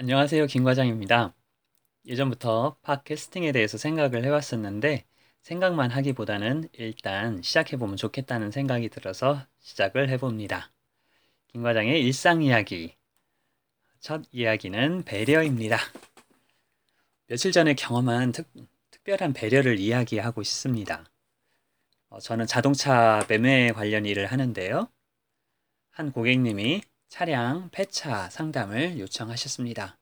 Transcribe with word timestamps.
안녕하세요. 0.00 0.46
김 0.46 0.62
과장입니다. 0.62 1.34
예전부터 2.06 2.76
팟캐스팅에 2.82 3.50
대해서 3.50 3.78
생각을 3.78 4.24
해왔었는데 4.24 5.04
생각만 5.42 5.90
하기보다는 5.90 6.68
일단 6.74 7.42
시작해보면 7.42 7.96
좋겠다는 7.96 8.52
생각이 8.52 8.90
들어서 8.90 9.44
시작을 9.58 10.08
해봅니다. 10.10 10.70
김 11.48 11.64
과장의 11.64 12.00
일상 12.00 12.42
이야기. 12.42 12.94
첫 13.98 14.22
이야기는 14.30 15.02
배려입니다. 15.02 15.78
며칠 17.26 17.50
전에 17.50 17.74
경험한 17.74 18.30
특, 18.30 18.48
특별한 18.92 19.32
배려를 19.32 19.80
이야기하고 19.80 20.44
싶습니다. 20.44 21.10
어, 22.08 22.20
저는 22.20 22.46
자동차 22.46 23.26
매매 23.28 23.72
관련 23.72 24.06
일을 24.06 24.26
하는데요. 24.26 24.88
한 25.90 26.12
고객님이 26.12 26.82
차량 27.08 27.70
폐차 27.70 28.28
상담을 28.28 28.98
요청하셨습니다. 28.98 29.98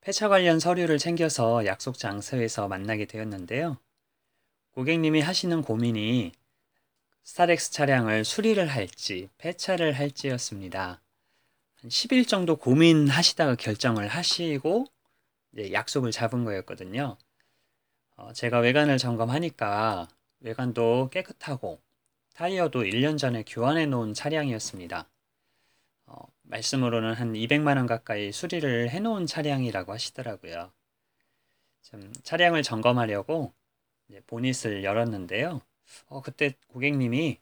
폐차 0.00 0.28
관련 0.28 0.58
서류를 0.58 0.98
챙겨서 0.98 1.66
약속 1.66 1.98
장소에서 1.98 2.68
만나게 2.68 3.04
되었는데요. 3.04 3.78
고객님이 4.72 5.20
하시는 5.20 5.62
고민이 5.62 6.32
스타렉스 7.22 7.72
차량을 7.72 8.24
수리를 8.24 8.66
할지 8.66 9.28
폐차를 9.38 9.92
할지였습니다. 9.92 11.00
한 11.76 11.90
10일 11.90 12.26
정도 12.26 12.56
고민하시다가 12.56 13.54
결정을 13.56 14.08
하시고 14.08 14.86
약속을 15.72 16.12
잡은 16.12 16.44
거였거든요. 16.44 17.16
어, 18.16 18.32
제가 18.32 18.60
외관을 18.60 18.98
점검하니까 18.98 20.08
외관도 20.40 21.10
깨끗하고 21.10 21.80
타이어도 22.34 22.82
1년 22.82 23.16
전에 23.18 23.44
교환해 23.46 23.86
놓은 23.86 24.14
차량이었습니다. 24.14 25.08
어, 26.06 26.26
말씀으로는 26.42 27.14
한 27.14 27.34
200만 27.34 27.76
원 27.76 27.86
가까이 27.86 28.32
수리를 28.32 28.90
해놓은 28.90 29.26
차량이라고 29.26 29.92
하시더라고요. 29.92 30.72
좀 31.82 32.12
차량을 32.22 32.62
점검하려고 32.62 33.52
보닛을 34.26 34.84
열었는데요. 34.84 35.60
어, 36.06 36.22
그때 36.22 36.54
고객님이 36.68 37.38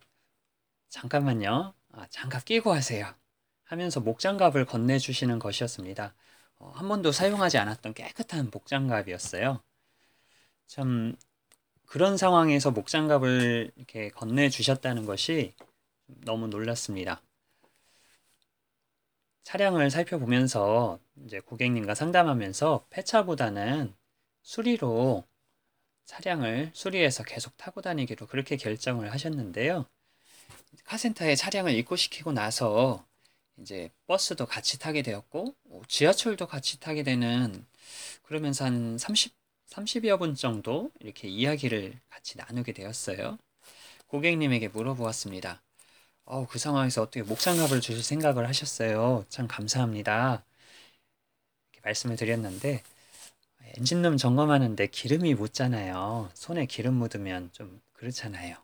잠깐만요. 0.89 1.75
아, 1.93 2.07
장갑 2.11 2.45
끼고 2.45 2.73
하세요. 2.73 3.15
하면서 3.65 4.01
목장갑을 4.01 4.67
건네주시는 4.67 5.39
것이었습니다. 5.39 6.15
어, 6.59 6.73
한 6.75 6.89
번도 6.89 7.13
사용하지 7.13 7.59
않았던 7.59 7.95
깨끗한 7.95 8.51
목장갑이었어요. 8.53 9.63
참 10.67 11.17
그런 11.87 12.17
상황에서 12.17 12.71
목장갑을 12.71 13.73
이렇게 13.77 14.11
건네주셨다는 14.11 15.07
것이 15.07 15.55
너무 16.07 16.49
놀랐습니다. 16.49 17.23
차량을 19.45 19.91
살펴보면서 19.91 20.99
이제 21.25 21.41
고객님과 21.41 21.95
상담하면서 21.95 22.87
폐차보다는 22.91 23.95
수리로 24.43 25.25
차량을 26.05 26.71
수리해서 26.75 27.25
계속 27.25 27.57
타고 27.57 27.81
다니기로 27.81 28.27
그렇게 28.27 28.57
결정을 28.57 29.13
하셨는데요. 29.13 29.87
카센터에 30.85 31.35
차량을 31.37 31.75
입고시키고 31.75 32.33
나서 32.33 33.05
이제 33.59 33.91
버스도 34.07 34.47
같이 34.47 34.79
타게 34.79 35.03
되었고 35.03 35.55
지하철도 35.89 36.47
같이 36.47 36.81
타게 36.81 37.03
되는 37.03 37.65
그러면서 38.23 38.65
한 38.65 38.99
30, 38.99 39.33
30여 39.69 40.19
분 40.19 40.35
정도 40.35 40.91
이렇게 41.01 41.29
이야기를 41.29 41.99
같이 42.09 42.39
나누게 42.39 42.73
되었어요. 42.73 43.39
고객님에게 44.09 44.69
물어보았습니다. 44.69 45.63
어, 46.25 46.47
그 46.47 46.59
상황에서 46.59 47.03
어떻게 47.03 47.23
목장갑을 47.23 47.81
주실 47.81 48.03
생각을 48.03 48.49
하셨어요. 48.49 49.25
참 49.29 49.47
감사합니다. 49.49 50.45
이렇게 51.73 51.81
말씀을 51.85 52.17
드렸는데 52.17 52.83
엔진룸 53.79 54.17
점검하는데 54.19 54.87
기름이 54.89 55.35
묻잖아요. 55.35 56.31
손에 56.35 56.67
기름 56.67 56.95
묻으면 56.95 57.51
좀 57.53 57.81
그렇잖아요. 57.95 58.57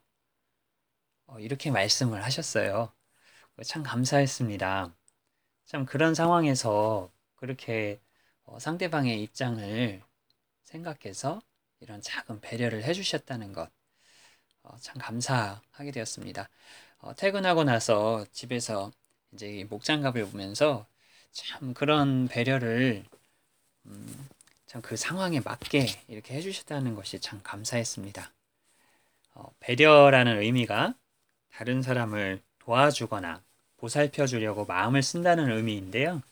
어, 1.26 1.38
이렇게 1.38 1.70
말씀을 1.70 2.24
하셨어요. 2.24 2.92
참 3.64 3.82
감사했습니다. 3.82 4.94
참 5.66 5.86
그런 5.86 6.14
상황에서 6.14 7.12
그렇게 7.36 8.00
어, 8.44 8.58
상대방의 8.58 9.22
입장을 9.22 10.02
생각해서 10.64 11.40
이런 11.80 12.02
작은 12.02 12.40
배려를 12.40 12.84
해주셨다는 12.84 13.52
것, 13.52 13.70
어, 14.64 14.76
참 14.80 14.98
감사하게 14.98 15.92
되었습니다. 15.92 16.48
어, 16.98 17.14
퇴근하고 17.14 17.64
나서 17.64 18.24
집에서 18.32 18.90
이제 19.32 19.66
목장갑을 19.68 20.30
보면서 20.30 20.86
참 21.32 21.74
그런 21.74 22.28
배려를 22.28 23.04
음, 23.86 24.28
참그 24.66 24.96
상황에 24.96 25.40
맞게 25.40 25.86
이렇게 26.08 26.34
해주셨다는 26.34 26.94
것이 26.94 27.20
참 27.20 27.40
감사했습니다. 27.42 28.32
어, 29.34 29.52
배려라는 29.60 30.40
의미가 30.42 30.94
다른 31.52 31.82
사람을 31.82 32.42
도와주거나 32.58 33.42
보살펴 33.76 34.26
주려고 34.26 34.64
마음을 34.64 35.02
쓴다는 35.02 35.50
의미인데요. 35.50 36.22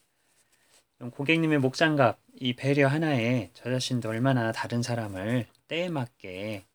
고객님의 1.11 1.59
목장갑, 1.59 2.19
이 2.39 2.53
배려 2.53 2.87
하나에 2.87 3.51
저 3.53 3.71
자신도 3.71 4.09
얼마나 4.09 4.51
다른 4.51 4.81
사람을 4.81 5.47
때에 5.67 5.89
맞게 5.89 6.65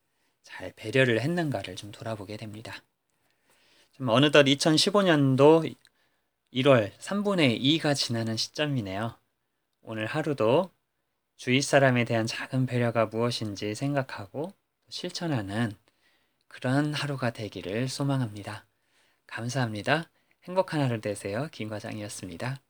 잘 0.43 0.73
배려를 0.75 1.21
했는가를 1.21 1.77
좀 1.77 1.93
돌아보게 1.93 2.37
됩니다. 2.37 2.83
어느덧 4.01 4.45
2015년도 4.45 5.75
1월 6.55 6.93
3분의 6.99 7.61
2가 7.61 7.95
지나는 7.95 8.39
시점이네요. 8.39 9.15
오늘 9.83 10.07
하루도 10.07 10.71
주위 11.37 11.61
사람에 11.61 12.05
대한 12.05 12.27
작은 12.27 12.65
배려가 12.65 13.07
무엇인지 13.07 13.75
생각하고 13.75 14.55
실천하는 14.89 15.73
그런 16.49 16.95
하루가 16.95 17.33
되기를 17.33 17.89
소망합니다. 17.89 18.65
감사합니다. 19.27 20.11
행복한 20.45 20.81
하루 20.81 21.01
되세요. 21.01 21.49
김 21.53 21.69
과장이었습니다. 21.69 22.61